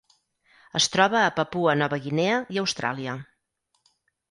[0.79, 3.17] Es troba a Papua Nova Guinea i Austràlia.